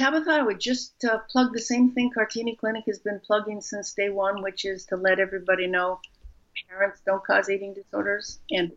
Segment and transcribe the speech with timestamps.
[0.00, 3.92] Tabitha, I would just uh, plug the same thing Kartini Clinic has been plugging since
[3.92, 6.00] day one, which is to let everybody know
[6.70, 8.72] parents don't cause eating disorders, and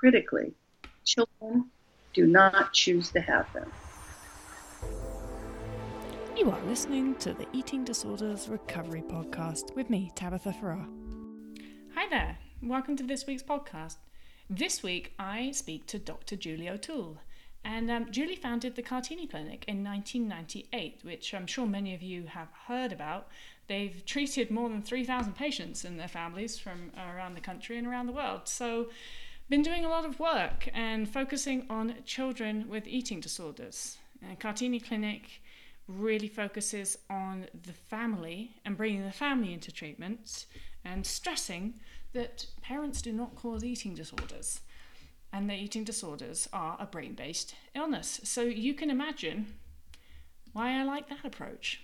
[0.00, 0.54] critically,
[1.04, 1.70] children
[2.14, 3.70] do not choose to have them.
[6.36, 10.88] You are listening to the Eating Disorders Recovery Podcast with me, Tabitha Farrar.
[11.94, 13.98] Hi there, welcome to this week's podcast.
[14.50, 16.34] This week I speak to Dr.
[16.34, 17.18] Julie O'Toole.
[17.66, 22.26] And um, Julie founded the Kartini Clinic in 1998, which I'm sure many of you
[22.26, 23.26] have heard about.
[23.66, 28.06] They've treated more than 3,000 patients and their families from around the country and around
[28.06, 28.42] the world.
[28.44, 28.86] So,
[29.48, 33.98] been doing a lot of work and focusing on children with eating disorders.
[34.22, 35.42] And Kartini Clinic
[35.88, 40.46] really focuses on the family and bringing the family into treatment
[40.84, 41.74] and stressing
[42.12, 44.60] that parents do not cause eating disorders
[45.36, 48.20] and their eating disorders are a brain based illness.
[48.24, 49.54] So you can imagine
[50.54, 51.82] why I like that approach.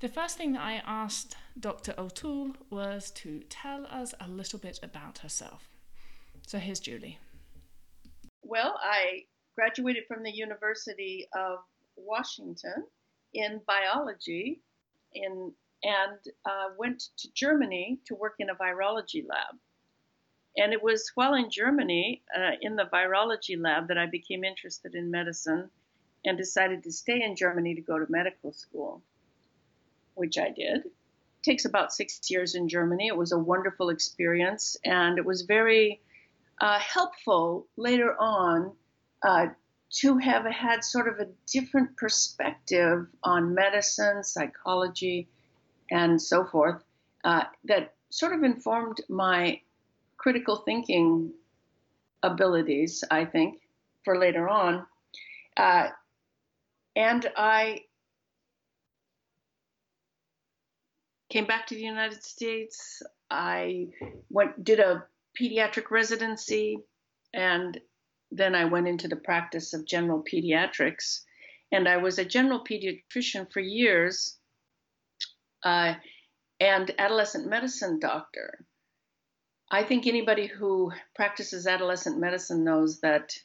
[0.00, 1.94] The first thing that I asked Dr.
[1.96, 5.70] O'Toole was to tell us a little bit about herself.
[6.46, 7.18] So here's Julie.
[8.42, 9.24] Well, I
[9.56, 11.60] graduated from the University of
[11.96, 12.84] Washington
[13.32, 14.60] in biology
[15.14, 19.56] in, and uh, went to Germany to work in a virology lab.
[20.58, 24.94] And it was while in Germany, uh, in the virology lab, that I became interested
[24.96, 25.70] in medicine
[26.24, 29.00] and decided to stay in Germany to go to medical school,
[30.14, 30.86] which I did.
[30.86, 30.92] It
[31.44, 33.06] takes about six years in Germany.
[33.06, 36.00] It was a wonderful experience, and it was very
[36.60, 38.72] uh, helpful later on
[39.22, 39.46] uh,
[39.90, 45.28] to have had sort of a different perspective on medicine, psychology,
[45.90, 46.82] and so forth
[47.24, 49.60] uh, that sort of informed my
[50.18, 51.32] critical thinking
[52.22, 53.60] abilities, I think,
[54.04, 54.84] for later on.
[55.56, 55.88] Uh,
[56.96, 57.80] and I
[61.30, 63.02] came back to the United States.
[63.30, 63.88] I
[64.30, 65.04] went did a
[65.40, 66.78] pediatric residency,
[67.32, 67.78] and
[68.30, 71.22] then I went into the practice of general pediatrics.
[71.70, 74.38] And I was a general pediatrician for years,
[75.62, 75.94] uh,
[76.60, 78.64] and adolescent medicine doctor.
[79.70, 83.36] I think anybody who practices adolescent medicine knows that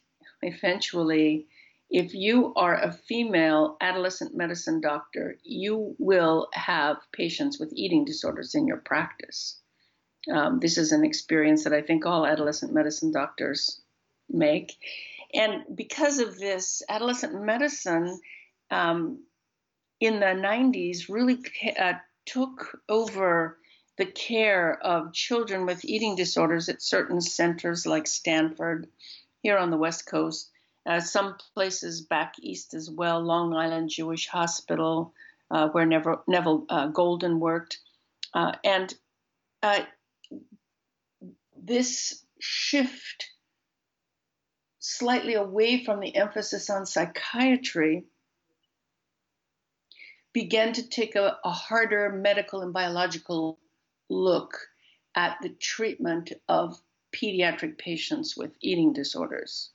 [0.42, 1.48] eventually,
[1.90, 8.56] if you are a female adolescent medicine doctor, you will have patients with eating disorders
[8.56, 9.60] in your practice.
[10.32, 13.82] Um, this is an experience that I think all adolescent medicine doctors
[14.30, 14.74] make.
[15.34, 18.20] And because of this, adolescent medicine
[18.72, 19.24] um,
[20.00, 21.40] in the 90s really
[21.78, 21.94] uh,
[22.26, 23.58] took over
[23.98, 28.88] the care of children with eating disorders at certain centers like Stanford
[29.42, 30.50] here on the West Coast,
[30.86, 35.14] uh, some places back east as well, Long Island Jewish Hospital,
[35.52, 37.80] uh, where Neville, Neville uh, Golden worked.
[38.34, 38.94] Uh, and
[39.62, 39.82] uh,
[41.56, 43.30] this shift
[44.80, 48.04] slightly away from the emphasis on psychiatry
[50.34, 53.60] began to take a, a harder medical and biological
[54.10, 54.58] look
[55.16, 56.80] at the treatment of
[57.14, 59.70] pediatric patients with eating disorders.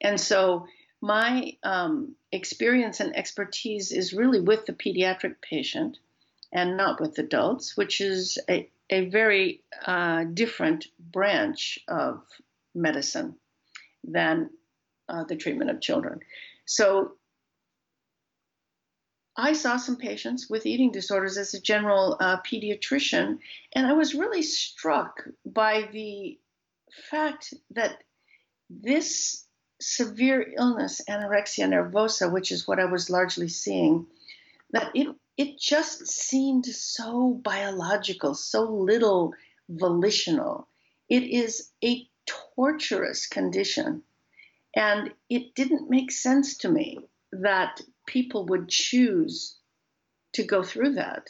[0.00, 0.66] And so
[1.00, 5.98] my um, experience and expertise is really with the pediatric patient
[6.52, 12.22] and not with adults, which is a, a very uh, different branch of
[12.74, 13.36] medicine
[14.04, 14.50] than
[15.08, 16.20] uh, the treatment of children.
[16.66, 17.12] So
[19.36, 23.38] I saw some patients with eating disorders as a general uh, pediatrician,
[23.74, 26.38] and I was really struck by the
[27.10, 28.02] fact that
[28.70, 29.44] this
[29.80, 34.06] severe illness, anorexia nervosa, which is what I was largely seeing,
[34.70, 39.34] that it it just seemed so biological, so little
[39.68, 40.66] volitional.
[41.10, 44.02] It is a torturous condition,
[44.74, 46.98] and it didn't make sense to me
[47.32, 49.56] that people would choose
[50.32, 51.28] to go through that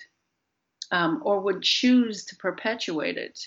[0.91, 3.47] um, or would choose to perpetuate it.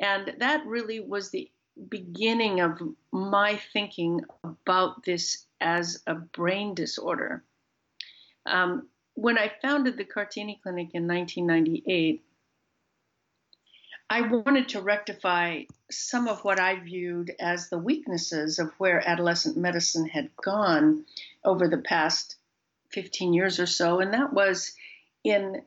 [0.00, 1.50] And that really was the
[1.88, 2.78] beginning of
[3.12, 7.44] my thinking about this as a brain disorder.
[8.46, 12.24] Um, when I founded the Kartini Clinic in 1998,
[14.10, 19.56] I wanted to rectify some of what I viewed as the weaknesses of where adolescent
[19.56, 21.06] medicine had gone
[21.44, 22.36] over the past
[22.92, 24.72] 15 years or so, and that was
[25.24, 25.62] in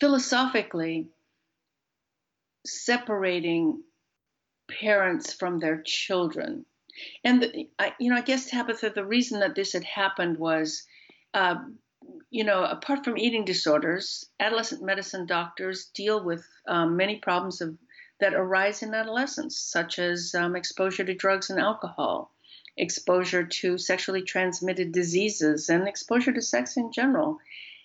[0.00, 1.08] philosophically
[2.66, 3.82] separating
[4.68, 6.64] parents from their children.
[7.24, 10.84] And the, I, you know, I guess Tabitha, the reason that this had happened was,
[11.34, 11.56] uh,
[12.30, 17.76] you know, apart from eating disorders, adolescent medicine doctors deal with um, many problems of
[18.20, 22.32] that arise in adolescence, such as um, exposure to drugs and alcohol,
[22.76, 27.38] exposure to sexually transmitted diseases, and exposure to sex in general.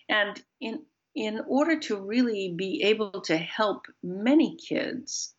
[0.09, 0.83] And in
[1.13, 5.33] in order to really be able to help many kids,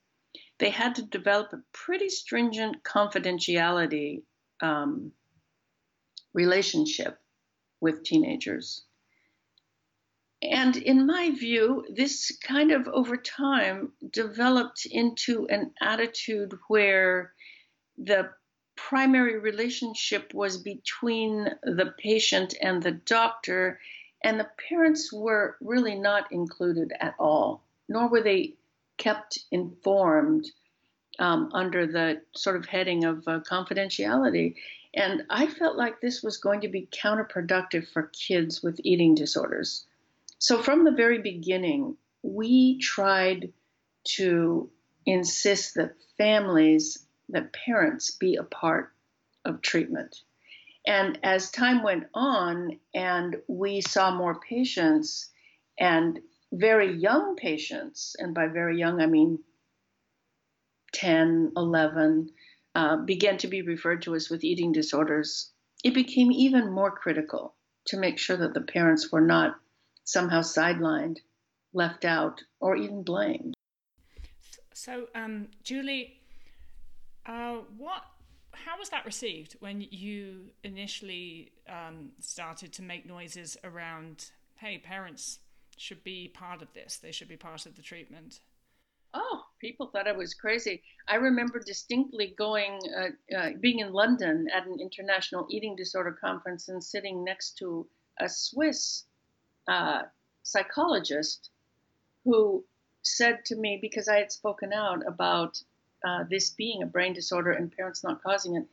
[0.58, 4.22] they had to develop a pretty stringent confidentiality
[4.60, 5.12] um,
[6.34, 7.18] relationship
[7.80, 8.84] with teenagers.
[10.42, 17.32] And in my view, this kind of over time developed into an attitude where
[17.96, 18.30] the
[18.76, 23.80] primary relationship was between the patient and the doctor,
[24.22, 28.54] and the parents were really not included at all, nor were they
[28.96, 30.46] kept informed
[31.18, 34.54] um, under the sort of heading of uh, confidentiality.
[34.94, 39.86] And I felt like this was going to be counterproductive for kids with eating disorders
[40.42, 43.52] so from the very beginning, we tried
[44.16, 44.68] to
[45.06, 48.92] insist that families, that parents be a part
[49.44, 50.16] of treatment.
[50.86, 55.30] And as time went on and we saw more patients
[55.78, 56.20] and
[56.52, 59.38] very young patients, and by very young, I mean
[60.92, 62.30] 10, 11,
[62.74, 65.50] uh, began to be referred to as with eating disorders,
[65.82, 67.54] it became even more critical
[67.86, 69.58] to make sure that the parents were not
[70.04, 71.18] somehow sidelined,
[71.72, 73.54] left out, or even blamed.
[74.74, 76.21] So, um, Julie,
[77.26, 78.02] uh, what?
[78.52, 84.30] How was that received when you initially um, started to make noises around?
[84.56, 85.38] Hey, parents
[85.76, 86.98] should be part of this.
[86.98, 88.40] They should be part of the treatment.
[89.14, 90.82] Oh, people thought I was crazy.
[91.08, 96.68] I remember distinctly going, uh, uh, being in London at an international eating disorder conference
[96.68, 97.86] and sitting next to
[98.20, 99.04] a Swiss
[99.68, 100.02] uh,
[100.42, 101.50] psychologist
[102.24, 102.64] who
[103.02, 105.60] said to me, because I had spoken out about
[106.04, 108.66] uh, this being a brain disorder and parents not causing it,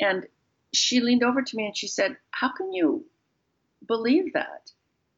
[0.00, 0.26] and
[0.72, 3.04] she leaned over to me and she said, How can you
[3.86, 4.70] believe that?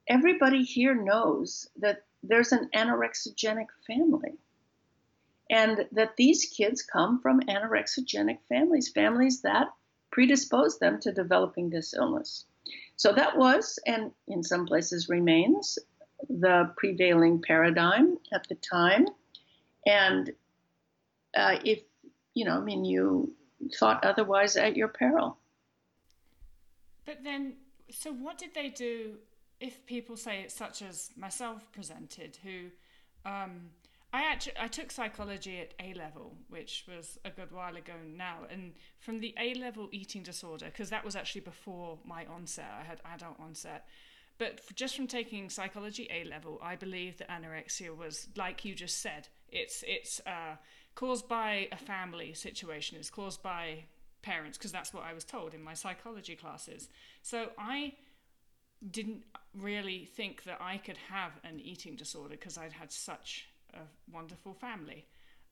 [0.09, 4.39] Everybody here knows that there's an anorexigenic family
[5.51, 9.69] and that these kids come from anorexigenic families, families that
[10.11, 12.45] predispose them to developing this illness.
[12.97, 15.79] So that was, and in some places remains,
[16.29, 19.07] the prevailing paradigm at the time.
[19.87, 20.33] And
[21.37, 21.83] uh, if,
[22.35, 23.33] you know, I mean, you
[23.79, 25.39] thought otherwise at your peril.
[27.05, 27.55] But then,
[27.91, 29.15] so what did they do
[29.61, 32.67] if people say it's such as myself presented, who
[33.25, 33.71] um,
[34.13, 38.39] I actually I took psychology at A level, which was a good while ago now,
[38.51, 42.71] and from the A level eating disorder, because that was actually before my onset.
[42.81, 43.87] I had adult onset,
[44.39, 49.01] but just from taking psychology A level, I believe that anorexia was like you just
[49.01, 49.29] said.
[49.51, 50.57] It's it's uh,
[50.97, 52.97] caused by a family situation.
[52.99, 53.85] It's caused by
[54.23, 56.89] parents, because that's what I was told in my psychology classes.
[57.23, 57.93] So I
[58.91, 59.23] didn't
[59.55, 63.81] really think that I could have an eating disorder because I'd had such a
[64.13, 65.07] wonderful family.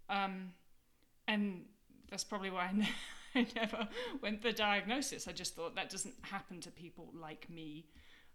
[0.09, 0.53] Um,
[1.29, 1.67] and
[2.11, 2.89] that's probably why I, ne-
[3.35, 3.89] I never
[4.23, 5.29] went the diagnosis.
[5.29, 7.87] I just thought that doesn't happen to people like me.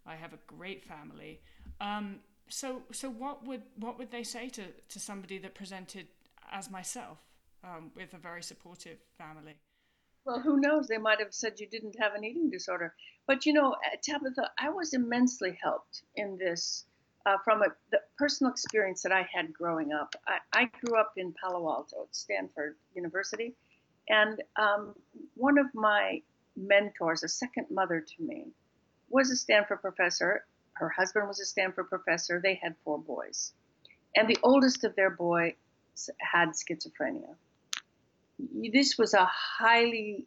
[0.06, 1.42] I have a great family.
[1.82, 2.18] Um,
[2.50, 6.08] so, so what would what would they say to, to somebody that presented
[6.52, 7.18] as myself
[7.64, 9.56] um, with a very supportive family?
[10.26, 10.88] Well, who knows?
[10.88, 12.94] They might have said you didn't have an eating disorder.
[13.26, 16.86] But you know, Tabitha, I was immensely helped in this
[17.26, 20.16] uh, from a, the personal experience that I had growing up.
[20.28, 23.56] I, I, grew up in Palo Alto at Stanford University,
[24.08, 24.96] and um,
[25.36, 26.22] one of my
[26.56, 28.48] mentors, a second mother to me,
[29.10, 30.46] was a Stanford professor.
[30.74, 32.40] Her husband was a Stanford professor.
[32.42, 33.54] They had four boys,
[34.16, 35.54] and the oldest of their boys
[36.20, 37.36] had schizophrenia.
[38.72, 40.26] This was a highly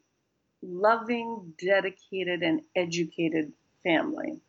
[0.62, 3.52] loving, dedicated, and educated
[3.82, 4.40] family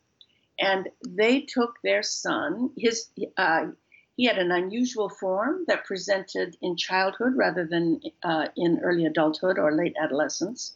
[0.59, 2.71] and they took their son.
[2.77, 3.67] His uh,
[4.15, 9.57] he had an unusual form that presented in childhood rather than uh, in early adulthood
[9.57, 10.75] or late adolescence,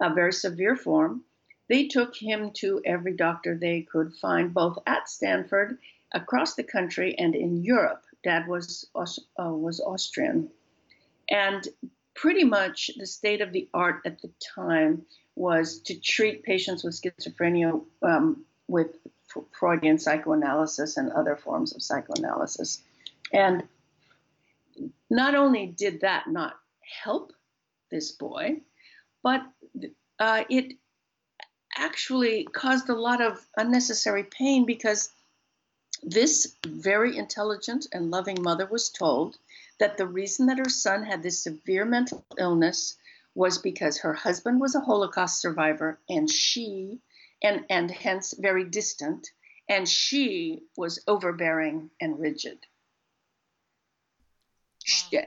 [0.00, 1.24] a very severe form.
[1.68, 5.78] They took him to every doctor they could find, both at Stanford,
[6.12, 8.04] across the country, and in Europe.
[8.26, 10.50] Dad was uh, was Austrian,
[11.30, 11.62] and
[12.16, 15.06] pretty much the state of the art at the time
[15.36, 18.96] was to treat patients with schizophrenia um, with
[19.52, 22.82] Freudian psychoanalysis and other forms of psychoanalysis.
[23.32, 23.62] And
[25.08, 26.54] not only did that not
[27.04, 27.32] help
[27.92, 28.62] this boy,
[29.22, 29.42] but
[30.18, 30.72] uh, it
[31.76, 35.10] actually caused a lot of unnecessary pain because
[36.02, 39.38] this very intelligent and loving mother was told
[39.78, 42.96] that the reason that her son had this severe mental illness
[43.34, 47.00] was because her husband was a Holocaust survivor and she,
[47.42, 49.30] and, and hence very distant,
[49.68, 52.58] and she was overbearing and rigid.
[55.12, 55.22] Wow.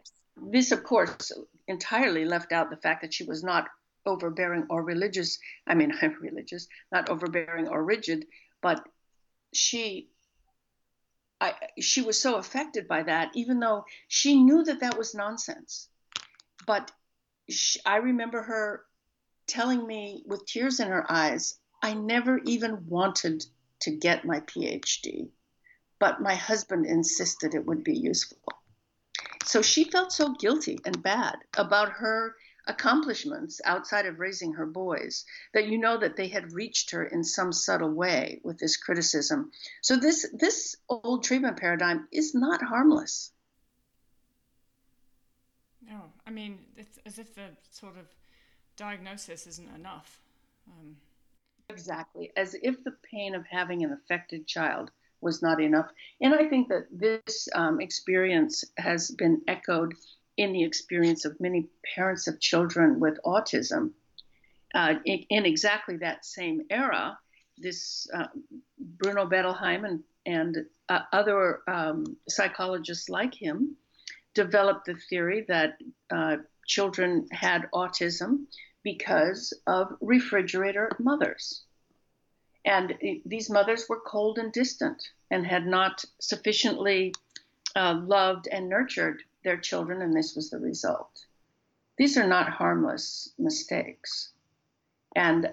[0.51, 1.31] This, of course,
[1.67, 3.67] entirely left out the fact that she was not
[4.05, 5.37] overbearing or religious.
[5.67, 8.25] I mean, I'm religious, not overbearing or rigid,
[8.61, 8.83] but
[9.53, 10.09] she
[11.41, 15.87] I, she was so affected by that, even though she knew that that was nonsense.
[16.65, 16.91] But
[17.49, 18.85] she, I remember her
[19.47, 23.45] telling me with tears in her eyes, I never even wanted
[23.81, 25.29] to get my PhD,
[25.97, 28.39] but my husband insisted it would be useful.
[29.45, 32.35] So she felt so guilty and bad about her
[32.69, 37.23] accomplishments outside of raising her boys that you know that they had reached her in
[37.23, 39.51] some subtle way with this criticism.
[39.81, 43.31] So this this old treatment paradigm is not harmless.
[45.85, 48.05] No i mean it's as if the sort of
[48.77, 50.21] diagnosis isn't enough.
[50.67, 50.95] Um,
[51.69, 55.89] exactly as if the pain of having an affected child was not enough.
[56.21, 59.95] And i think that this um, experience has been echoed
[60.39, 63.91] in the experience of many parents of children with autism.
[64.73, 67.19] Uh, in, in, exactly that same era,
[67.57, 68.27] this uh,
[68.79, 73.75] Bruno Bettelheim and, and uh, other um, psychologists like him
[74.33, 75.77] developed the theory that
[76.09, 78.45] uh, children had autism
[78.81, 81.63] because of refrigerator mothers.
[82.63, 87.13] And these mothers were cold and distant and had not sufficiently
[87.75, 91.25] uh, loved and nurtured their children, and this was the result.
[91.97, 94.29] These are not harmless mistakes.
[95.15, 95.49] And,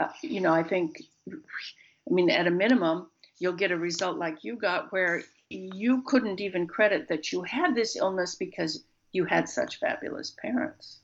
[0.00, 4.42] uh, you know, I think, I mean, at a minimum, you'll get a result like
[4.42, 9.48] you got where you couldn't even credit that you had this illness because you had
[9.48, 10.98] such fabulous parents.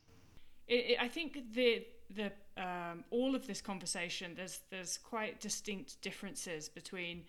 [0.68, 1.86] I think the
[2.18, 7.24] the um, all of this conversation there's there's quite distinct differences between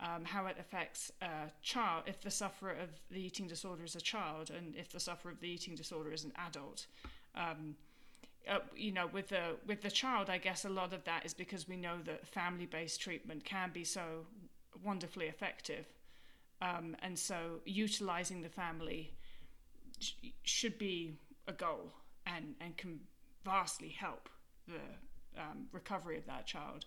[0.00, 4.00] um, how it affects a child if the sufferer of the eating disorder is a
[4.00, 6.86] child and if the sufferer of the eating disorder is an adult.
[7.34, 7.76] Um,
[8.48, 11.34] uh, you know, with the with the child, I guess a lot of that is
[11.34, 14.26] because we know that family-based treatment can be so
[14.84, 15.86] wonderfully effective,
[16.62, 19.14] um, and so utilizing the family
[19.98, 20.12] sh-
[20.44, 21.14] should be
[21.48, 21.92] a goal
[22.24, 23.00] and and can
[23.44, 24.28] vastly help
[24.68, 26.84] the um, recovery of that child.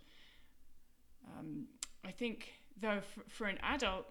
[1.37, 1.67] Um,
[2.05, 4.05] I think though for, for an adult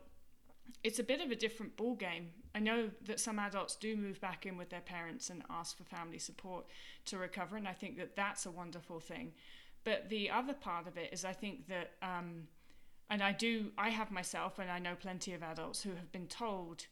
[0.85, 2.29] it's a bit of a different ball game.
[2.55, 5.85] I know that some adults do move back in with their parents and ask for
[5.85, 6.67] family support
[7.07, 9.33] to recover, and I think that that's a wonderful thing.
[9.85, 12.49] But the other part of it is, I think that, um,
[13.11, 16.27] and I do, I have myself, and I know plenty of adults who have been
[16.27, 16.87] told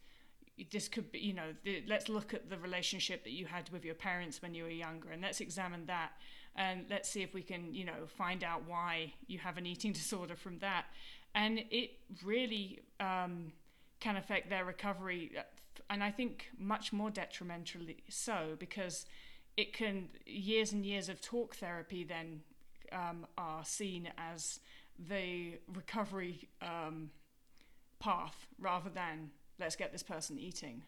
[0.72, 3.84] this could be, you know, the, let's look at the relationship that you had with
[3.84, 6.12] your parents when you were younger, and let's examine that,
[6.56, 9.92] and let's see if we can, you know, find out why you have an eating
[10.02, 10.86] disorder from that
[11.36, 11.90] and it
[12.24, 13.52] really um,
[14.00, 15.32] can affect their recovery,
[15.90, 19.04] and I think much more detrimentally so because
[19.56, 22.40] it can years and years of talk therapy then
[22.90, 24.60] um, are seen as
[24.98, 27.10] the recovery um,
[28.00, 30.82] path rather than let's get this person eating.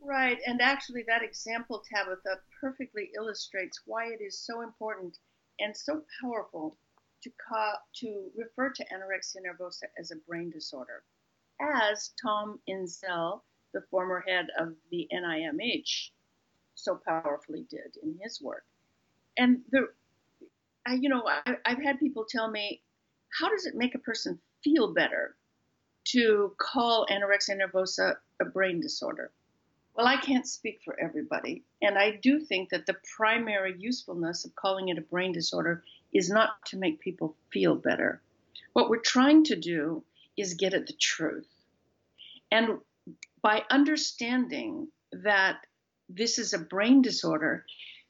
[0.00, 5.18] Right, and actually, that example, Tabitha, perfectly illustrates why it is so important
[5.58, 6.78] and so powerful
[7.22, 11.04] to, ca- to refer to anorexia nervosa as a brain disorder,
[11.60, 16.10] as Tom Insel, the former head of the NIMH,
[16.74, 18.66] so powerfully did in his work.
[19.36, 19.92] And the,
[20.86, 22.82] I, you know, I, I've had people tell me,
[23.38, 25.36] how does it make a person feel better
[26.06, 29.32] to call anorexia nervosa a brain disorder?
[29.96, 31.64] Well, I can't speak for everybody.
[31.80, 36.28] And I do think that the primary usefulness of calling it a brain disorder is
[36.28, 38.20] not to make people feel better.
[38.74, 40.04] What we're trying to do
[40.36, 41.48] is get at the truth.
[42.50, 42.80] And
[43.40, 45.66] by understanding that
[46.10, 47.64] this is a brain disorder,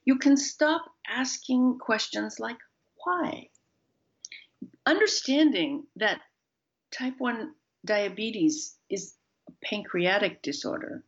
[0.05, 2.59] you can stop asking questions like,
[3.05, 3.49] why?
[4.85, 6.21] Understanding that
[6.91, 9.15] type 1 diabetes is
[9.49, 11.05] a pancreatic disorder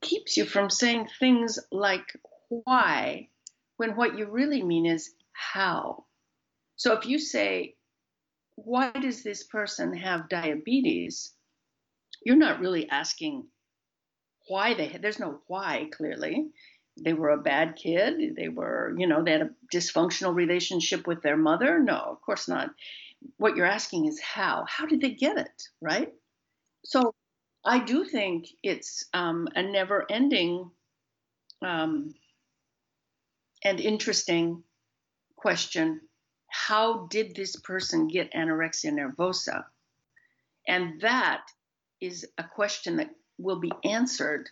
[0.00, 2.06] keeps you from saying things like
[2.48, 3.28] why
[3.76, 6.04] when what you really mean is how.
[6.76, 7.76] So if you say,
[8.56, 11.32] why does this person have diabetes?
[12.24, 13.46] You're not really asking
[14.48, 16.50] why they have, there's no why clearly.
[17.04, 18.36] they were a bad kid.
[18.36, 21.78] They were, you know, they had a dysfunctional relationship with their mother.
[21.78, 22.70] No, of course not.
[23.36, 24.64] What you're asking is how.
[24.68, 26.12] How did they get it, right?
[26.84, 27.14] So
[27.64, 30.70] I do think it's um, a never ending
[31.62, 32.14] um,
[33.64, 34.62] and interesting
[35.36, 36.00] question.
[36.46, 39.64] How did this person get anorexia nervosa?
[40.66, 41.46] And that
[42.00, 44.48] is a question that will be answered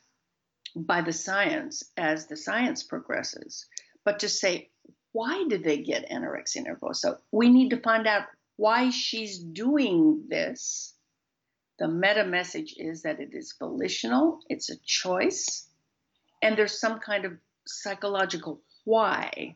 [0.74, 3.66] by the science as the science progresses.
[4.04, 4.70] But to say,
[5.12, 7.18] why did they get anorexia nervosa?
[7.32, 8.24] We need to find out
[8.56, 10.94] why she's doing this.
[11.78, 15.68] The meta message is that it is volitional, it's a choice,
[16.42, 17.32] and there's some kind of
[17.66, 19.54] psychological why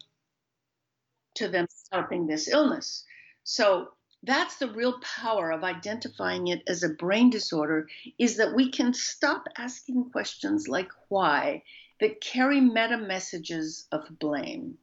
[1.37, 3.05] to them developing this illness.
[3.45, 8.71] So that's the real power of identifying it as a brain disorder is that we
[8.71, 11.63] can stop asking questions like why
[12.01, 14.77] that carry meta messages of blame.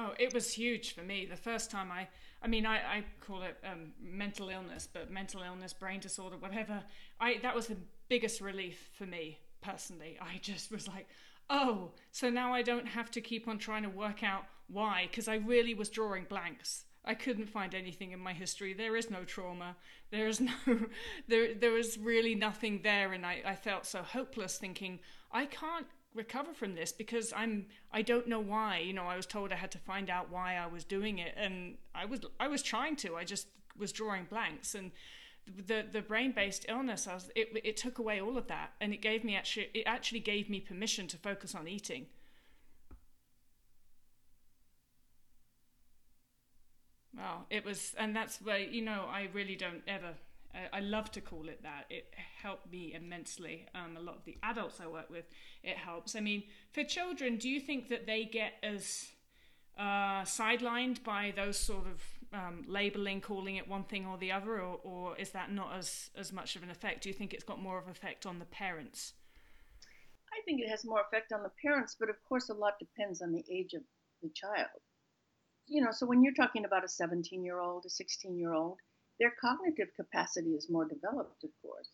[0.00, 2.08] Oh, it was huge for me the first time I.
[2.40, 6.82] I mean, I, I call it um, mental illness, but mental illness, brain disorder, whatever.
[7.20, 7.76] I that was the
[8.08, 10.16] biggest relief for me personally.
[10.20, 11.08] I just was like,
[11.50, 15.26] oh, so now I don't have to keep on trying to work out why, because
[15.28, 18.74] I really was drawing blanks I couldn't find anything in my history.
[18.74, 19.76] There is no trauma.
[20.10, 20.52] There is no,
[21.26, 25.00] there, there was really nothing there, and I, I felt so hopeless, thinking
[25.32, 25.86] I can't
[26.18, 28.80] recover from this because I'm, I don't know why.
[28.80, 31.34] You know, I was told I had to find out why I was doing it,
[31.36, 33.16] and I was, I was trying to.
[33.16, 33.46] I just
[33.78, 34.90] was drawing blanks, and
[35.46, 38.92] the the brain based illness, I was, it, it took away all of that, and
[38.92, 42.06] it gave me actually, it actually gave me permission to focus on eating
[47.18, 50.14] Well, it was, and that's where, you know, I really don't ever,
[50.72, 51.84] I love to call it that.
[51.90, 52.12] It
[52.42, 53.66] helped me immensely.
[53.74, 55.26] Um, a lot of the adults I work with,
[55.62, 56.16] it helps.
[56.16, 59.08] I mean, for children, do you think that they get as
[59.78, 62.02] uh, sidelined by those sort of
[62.32, 66.10] um, labeling, calling it one thing or the other, or, or is that not as,
[66.16, 67.02] as much of an effect?
[67.02, 69.12] Do you think it's got more of an effect on the parents?
[70.32, 73.22] I think it has more effect on the parents, but of course, a lot depends
[73.22, 73.82] on the age of
[74.22, 74.68] the child
[75.68, 78.78] you know, so when you're talking about a 17 year old, a 16 year old,
[79.18, 81.88] their cognitive capacity is more developed, of course,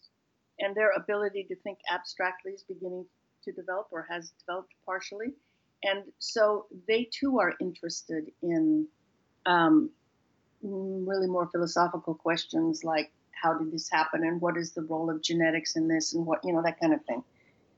[0.59, 3.07] and their ability to think abstractly is beginning
[3.45, 5.35] to develop or has developed partially.
[5.83, 8.87] And so they too are interested in
[9.47, 9.91] um,
[10.63, 15.23] really more philosophical questions like how did this happen and what is the role of
[15.23, 17.23] genetics in this and what, you know, that kind of thing.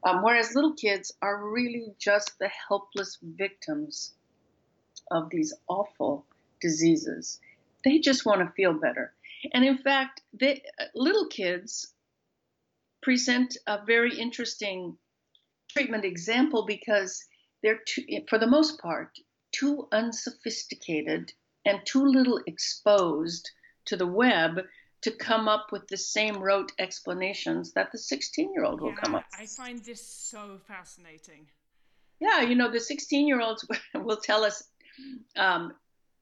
[0.04, 4.14] Um, whereas little kids are really just the helpless victims
[5.10, 6.24] of these awful
[6.60, 7.40] diseases.
[7.84, 9.12] They just want to feel better.
[9.52, 10.62] And in fact, they,
[10.94, 11.92] little kids
[13.02, 14.96] present a very interesting
[15.70, 17.24] treatment example because
[17.62, 19.10] they're, too, for the most part,
[19.52, 21.32] too unsophisticated
[21.64, 23.50] and too little exposed
[23.86, 24.60] to the web
[25.02, 28.96] to come up with the same rote explanations that the 16 year old will yeah,
[28.96, 29.40] come up with.
[29.40, 31.46] I find this so fascinating.
[32.18, 34.64] Yeah, you know, the 16 year olds will tell us
[35.36, 35.72] um,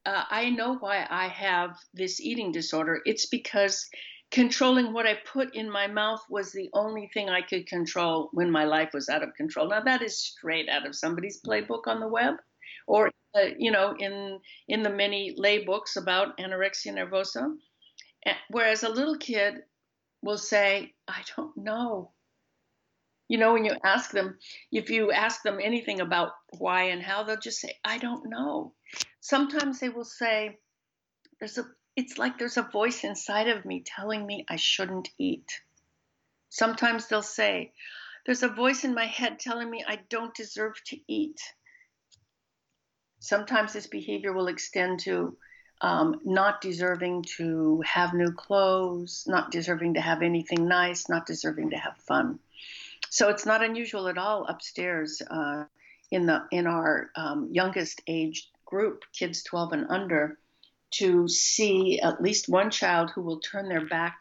[0.06, 3.00] uh, I know why I have this eating disorder.
[3.04, 3.88] It's because
[4.30, 8.50] controlling what I put in my mouth was the only thing I could control when
[8.50, 9.68] my life was out of control.
[9.68, 12.34] Now that is straight out of somebody's playbook on the web,
[12.86, 17.54] or uh, you know, in in the many lay books about anorexia nervosa.
[18.48, 19.54] Whereas a little kid
[20.22, 22.12] will say, "I don't know."
[23.28, 24.38] You know, when you ask them,
[24.70, 28.74] if you ask them anything about why and how, they'll just say, I don't know.
[29.20, 30.58] Sometimes they will say,
[31.40, 31.64] there's a,
[31.96, 35.50] it's like there's a voice inside of me telling me I shouldn't eat.
[36.50, 37.72] Sometimes they'll say,
[38.26, 41.40] there's a voice in my head telling me I don't deserve to eat.
[43.20, 45.36] Sometimes this behavior will extend to
[45.80, 51.70] um, not deserving to have new clothes, not deserving to have anything nice, not deserving
[51.70, 52.38] to have fun.
[53.14, 55.66] So it's not unusual at all upstairs uh,
[56.10, 60.36] in the in our um, youngest age group, kids 12 and under,
[60.94, 64.18] to see at least one child who will turn their back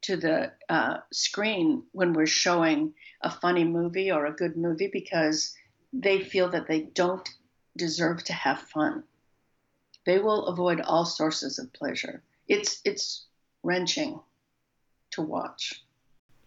[0.00, 5.54] to the uh, screen when we're showing a funny movie or a good movie because
[5.92, 7.28] they feel that they don't
[7.76, 9.04] deserve to have fun.
[10.04, 12.24] They will avoid all sources of pleasure.
[12.48, 13.24] It's it's
[13.62, 14.18] wrenching
[15.12, 15.84] to watch.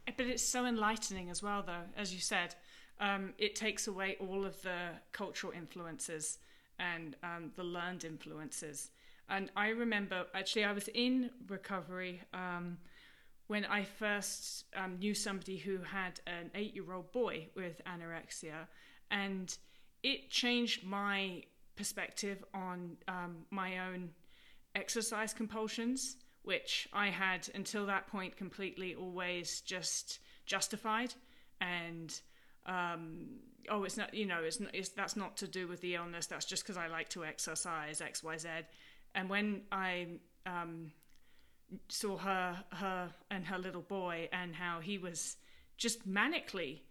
[0.05, 2.55] But it's so enlightening as well, though, as you said.
[2.99, 6.37] Um, it takes away all of the cultural influences
[6.79, 8.91] and um, the learned influences.
[9.29, 12.77] And I remember, actually, I was in recovery um,
[13.47, 18.67] when I first um, knew somebody who had an eight year old boy with anorexia.
[19.11, 19.57] and
[20.03, 21.41] it changed my
[21.75, 24.09] perspective on um, my own
[24.75, 31.13] exercise compulsions, which I had until that point completely always just justified
[31.61, 32.19] and
[32.65, 33.27] um,
[33.69, 36.27] oh, it's not, you know, it's, it's that's not to do with the illness.
[36.27, 38.49] That's just because I like to exercise X, Y, Z.
[39.13, 40.07] And when I
[40.45, 40.91] um,
[41.89, 45.37] saw her, her and her little boy, and how he was
[45.77, 46.81] just manically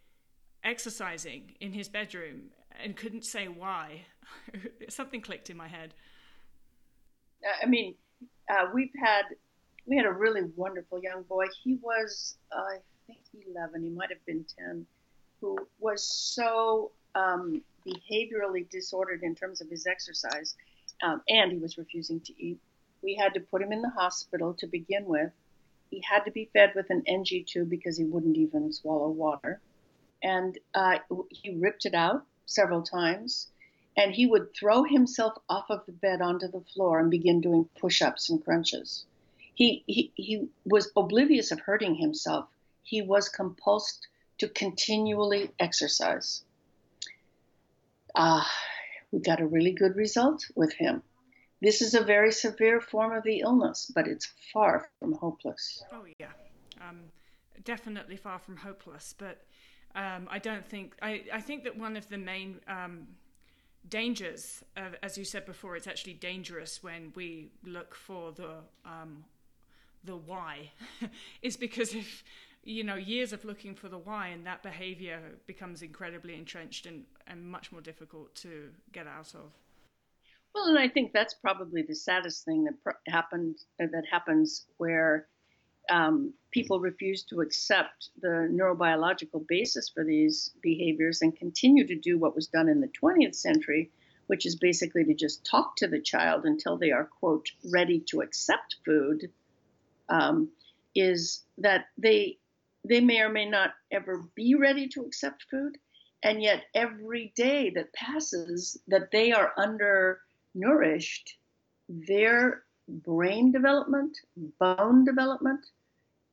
[0.63, 2.51] exercising in his bedroom
[2.83, 4.03] and couldn't say why,
[4.89, 5.95] something clicked in my head.
[7.63, 7.95] I mean,
[8.49, 9.25] uh, we've had
[9.87, 11.47] we had a really wonderful young boy.
[11.63, 13.83] He was, uh, I think, eleven.
[13.83, 14.87] He might have been ten
[15.41, 20.55] who was so um, behaviorally disordered in terms of his exercise,
[21.03, 22.59] um, and he was refusing to eat.
[23.03, 25.31] We had to put him in the hospital to begin with.
[25.91, 29.61] He had to be fed with an NG tube because he wouldn't even swallow water.
[30.23, 33.49] And uh, he ripped it out several times.
[33.97, 37.69] And he would throw himself off of the bed onto the floor and begin doing
[37.79, 39.05] push ups and crunches.
[39.55, 42.47] He, he, he was oblivious of hurting himself.
[42.83, 44.01] He was compulsed
[44.39, 46.43] to continually exercise.
[48.15, 48.45] Uh,
[49.13, 51.03] we got a really good result with him.
[51.63, 55.83] This is a very severe form of the illness, but it's far from hopeless.
[55.93, 56.33] Oh, yeah.
[56.87, 57.01] Um,
[57.65, 59.15] definitely far from hopeless.
[59.17, 59.47] But
[59.95, 63.07] um, I don't think, I, I think that one of the main um,
[63.89, 64.65] dangers,
[65.03, 69.25] as you said before, it's actually dangerous when we look for the, um,
[70.05, 70.71] the why,
[71.43, 72.25] is because if
[72.65, 77.05] you know years of looking for the why and that behavior becomes incredibly entrenched and,
[77.27, 79.53] and much more difficult to get out of.
[80.55, 85.27] Well and i think that's probably the saddest thing that happened uh, that happens where
[85.91, 92.17] um, people refuse to accept the neurobiological basis for these behaviors and continue to do
[92.19, 93.91] what was done in the 20th century
[94.27, 98.23] which is basically to just talk to the child until they are quote ready to
[98.23, 99.29] accept food
[100.09, 100.51] um,
[100.95, 102.39] is that they
[102.87, 105.79] they may or may not ever be ready to accept food.
[106.23, 111.37] And yet, every day that passes that they are undernourished,
[111.89, 114.17] their brain development,
[114.59, 115.67] bone development,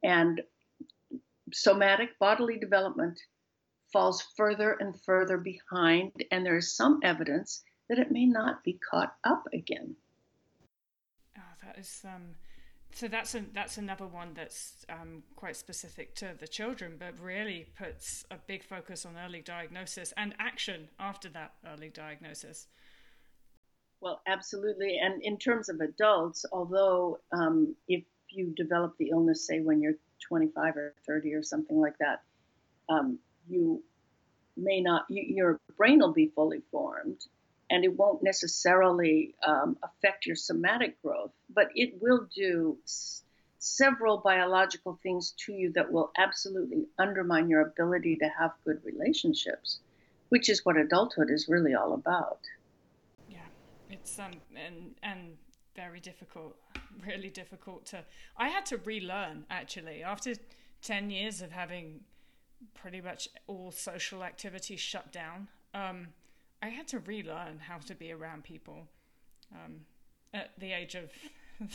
[0.03, 0.41] and
[1.53, 3.19] somatic bodily development
[3.91, 6.12] falls further and further behind.
[6.31, 9.95] And there is some evidence that it may not be caught up again.
[11.38, 12.36] Oh, that is um,
[12.93, 17.67] so that's a, that's another one that's um, quite specific to the children, but really
[17.77, 22.67] puts a big focus on early diagnosis and action after that early diagnosis.
[24.01, 24.97] Well, absolutely.
[25.01, 29.97] And in terms of adults, although um, if you develop the illness, say when you're
[30.27, 32.21] 25 or 30 or something like that,
[32.89, 33.84] um, you
[34.58, 37.21] may not, you, your brain will be fully formed
[37.71, 43.23] and it won't necessarily um, affect your somatic growth, but it will do s-
[43.60, 49.79] several biological things to you that will absolutely undermine your ability to have good relationships,
[50.29, 52.39] which is what adulthood is really all about.
[53.29, 53.38] Yeah,
[53.89, 55.38] it's um and and
[55.73, 56.57] very difficult,
[57.07, 58.03] really difficult to.
[58.36, 60.34] I had to relearn actually after
[60.81, 62.01] ten years of having
[62.73, 65.47] pretty much all social activity shut down.
[65.73, 66.10] Um,
[66.62, 68.88] I had to relearn how to be around people
[69.54, 69.82] um,
[70.34, 71.12] at the age of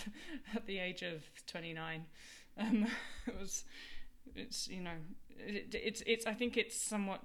[0.54, 2.04] at the age of 29.
[2.58, 2.86] Um,
[3.26, 3.64] it was
[4.34, 4.96] it's you know
[5.38, 7.22] it, it's it's I think it's somewhat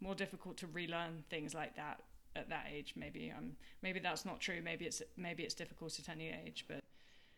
[0.00, 2.00] more difficult to relearn things like that
[2.36, 2.94] at that age.
[2.96, 4.60] Maybe um maybe that's not true.
[4.62, 6.80] Maybe it's maybe it's difficult at any age, but.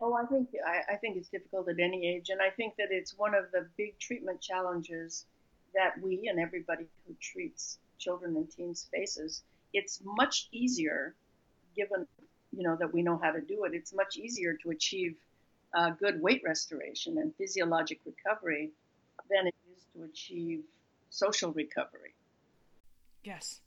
[0.04, 2.88] Oh, I think I, I think it's difficult at any age, and I think that
[2.90, 5.26] it's one of the big treatment challenges
[5.74, 11.14] that we and everybody who treats children and teens faces it's much easier,
[11.76, 12.06] given
[12.52, 13.74] you know that we know how to do it.
[13.74, 15.16] It's much easier to achieve
[15.74, 18.70] uh, good weight restoration and physiologic recovery
[19.30, 20.62] than it is to achieve
[21.11, 22.14] social recovery.
[23.24, 23.61] Yes.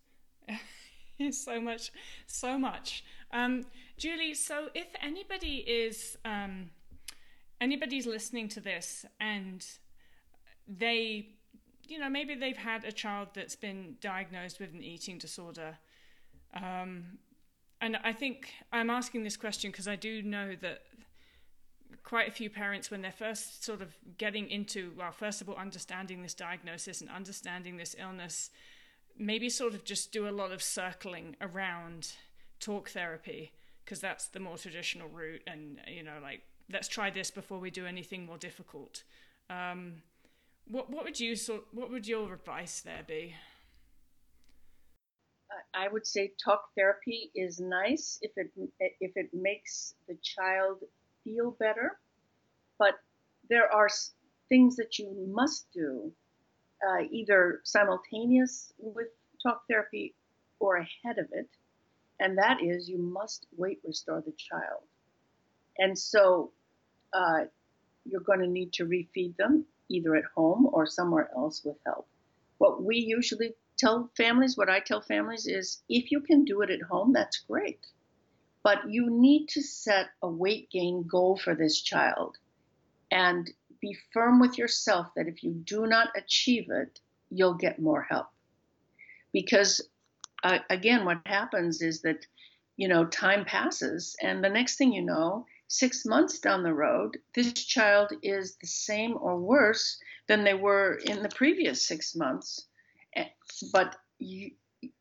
[1.31, 1.91] so much,
[2.27, 3.03] so much.
[3.31, 3.65] Um,
[3.97, 6.69] Julie, so if anybody is um,
[7.61, 9.65] anybody's listening to this and
[10.67, 11.29] they,
[11.87, 15.77] you know, maybe they've had a child that's been diagnosed with an eating disorder
[16.55, 17.03] um,
[17.81, 20.81] and I think I'm asking this question because I do know that
[22.03, 25.55] quite a few parents, when they're first sort of getting into, well, first of all,
[25.55, 28.51] understanding this diagnosis and understanding this illness,
[29.17, 32.13] maybe sort of just do a lot of circling around
[32.59, 33.51] talk therapy
[33.83, 35.41] because that's the more traditional route.
[35.47, 36.41] And, you know, like,
[36.71, 39.03] let's try this before we do anything more difficult.
[39.49, 40.01] Um,
[40.67, 43.35] what, what would you sort, what would your advice there be?
[45.73, 48.51] I would say talk therapy is nice if it
[48.99, 50.83] if it makes the child
[51.23, 51.99] feel better,
[52.77, 52.95] but
[53.49, 53.89] there are
[54.49, 56.11] things that you must do
[56.87, 59.07] uh, either simultaneous with
[59.41, 60.13] talk therapy
[60.59, 61.49] or ahead of it,
[62.19, 64.83] and that is you must weight restore the child.
[65.77, 66.51] And so
[67.13, 67.45] uh,
[68.05, 72.07] you're going to need to refeed them either at home or somewhere else with help.
[72.57, 76.69] What we usually tell families, what I tell families is if you can do it
[76.69, 77.79] at home, that's great.
[78.63, 82.37] But you need to set a weight gain goal for this child
[83.11, 88.01] and be firm with yourself that if you do not achieve it, you'll get more
[88.01, 88.27] help.
[89.31, 89.87] Because
[90.43, 92.25] uh, again, what happens is that,
[92.77, 97.17] you know, time passes, and the next thing you know, six months down the road,
[97.33, 102.67] this child is the same or worse than they were in the previous six months.
[103.71, 104.51] But you,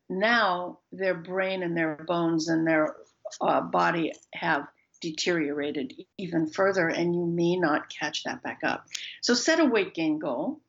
[0.09, 2.97] now their brain and their bones and their
[3.41, 4.67] uh, body have
[5.01, 8.87] deteriorated even further, and you may not catch that back up.
[9.23, 10.61] So set a weight gain goal.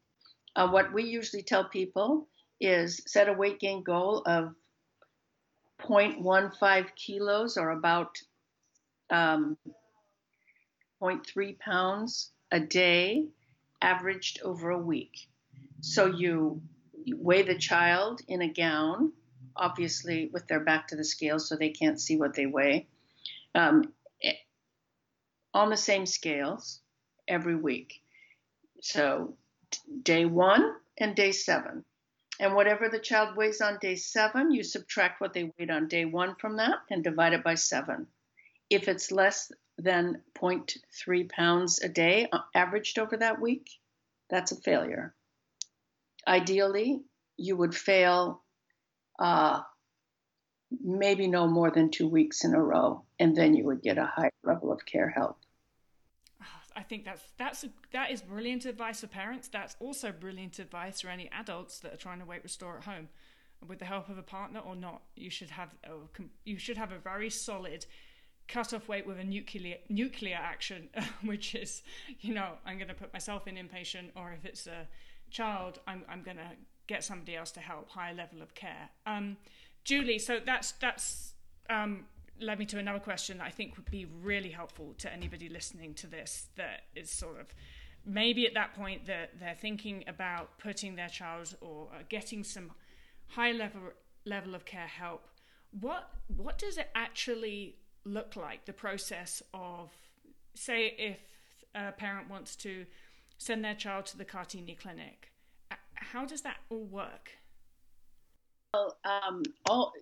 [0.55, 2.27] Uh, what we usually tell people
[2.59, 4.53] is set a weight gain goal of
[5.81, 8.17] 0.15 kilos or about
[9.09, 9.57] um,
[11.01, 13.27] 0.3 pounds a day,
[13.81, 15.27] averaged over a week.
[15.81, 16.61] So you
[17.07, 19.13] weigh the child in a gown,
[19.55, 22.87] obviously with their back to the scale so they can't see what they weigh.
[23.53, 23.93] Um,
[25.53, 26.81] on the same scales
[27.27, 28.01] every week.
[28.81, 29.37] So
[30.03, 31.85] day one and day seven.
[32.37, 36.03] And whatever the child weighs on day seven, you subtract what they weighed on day
[36.03, 38.07] one from that and divide it by seven.
[38.69, 43.69] If it's less than 0.3 pounds a day uh, averaged over that week,
[44.29, 45.14] that's a failure.
[46.27, 47.01] Ideally,
[47.37, 48.43] you would fail
[49.19, 49.61] uh,
[50.83, 54.05] maybe no more than two weeks in a row, and then you would get a
[54.05, 55.37] high level of care help.
[56.75, 59.47] I think that's that's that is brilliant advice for parents.
[59.47, 63.07] That's also brilliant advice for any adults that are trying to weight restore at home,
[63.65, 65.01] with the help of a partner or not.
[65.15, 65.91] You should have a,
[66.43, 67.85] you should have a very solid
[68.47, 70.89] cut off weight with a nuclear nuclear action,
[71.23, 71.81] which is
[72.19, 74.87] you know I'm going to put myself in inpatient, or if it's a
[75.29, 76.51] child, I'm I'm going to
[76.87, 77.89] get somebody else to help.
[77.89, 78.89] Higher level of care.
[79.05, 79.37] Um,
[79.83, 81.33] Julie, so that's that's
[81.69, 82.05] um,
[82.39, 85.93] led me to another question that I think would be really helpful to anybody listening
[85.95, 87.47] to this that is sort of
[88.05, 92.71] maybe at that point that they're thinking about putting their child or uh, getting some
[93.29, 93.81] high level
[94.25, 95.27] level of care help
[95.79, 99.91] what what does it actually look like the process of
[100.53, 101.19] say if
[101.73, 102.85] a parent wants to
[103.37, 105.31] send their child to the Kartini clinic
[105.95, 107.31] how does that all work
[108.75, 109.93] well, um, all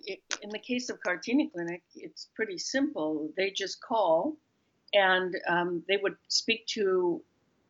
[0.42, 3.30] in the case of Kartini Clinic, it's pretty simple.
[3.36, 4.36] They just call,
[4.92, 7.22] and um, they would speak to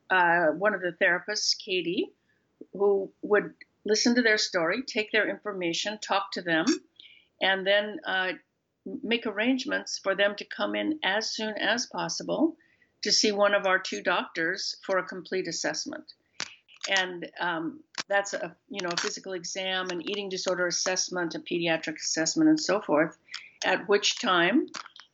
[0.08, 2.10] uh, one of the therapists, Katie,
[2.72, 3.52] who would
[3.84, 6.64] listen to their story, take their information, talk to them,
[7.42, 8.32] and then uh,
[9.02, 12.56] make arrangements for them to come in as soon as possible
[13.04, 16.04] to see one of our two doctors for a complete assessment.
[16.88, 21.96] And um, that's a you know a physical exam, an eating disorder assessment, a pediatric
[21.96, 23.16] assessment, and so forth.
[23.62, 24.68] At which time,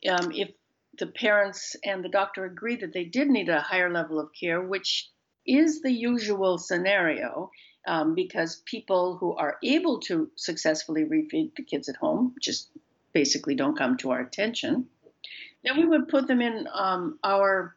[0.09, 0.51] um, if
[0.99, 4.61] the parents and the doctor agree that they did need a higher level of care,
[4.61, 5.09] which
[5.45, 7.51] is the usual scenario,
[7.87, 12.69] um, because people who are able to successfully refeed the kids at home just
[13.11, 14.87] basically don't come to our attention,
[15.63, 17.75] then we would put them in um, our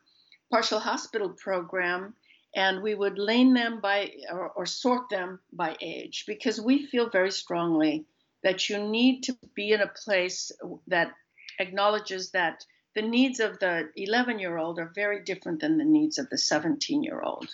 [0.55, 2.15] partial hospital program
[2.55, 7.11] and we would lane them by or, or, sort them by age because we feel
[7.11, 8.05] very strongly
[8.45, 10.53] that you need to be in a place
[10.87, 11.11] that
[11.59, 12.65] acknowledges that
[12.95, 16.39] the needs of the 11 year old are very different than the needs of the
[16.39, 17.49] 17 year old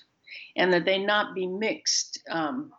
[0.55, 2.71] and that they not be mixed um,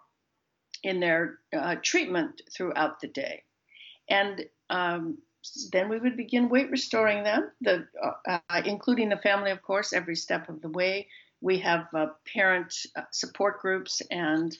[0.84, 3.42] in their uh, treatment throughout the day.
[4.08, 5.18] And um,
[5.72, 9.94] then we would begin weight restoring them, the, uh, uh, including the family, of course,
[9.94, 11.08] every step of the way.
[11.42, 14.56] We have uh, parent uh, support groups and